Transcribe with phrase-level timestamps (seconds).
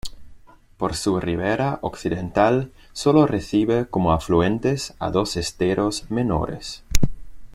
[0.77, 6.81] Por su ribera occidental sólo recibe como afluentes a dos esteros menores.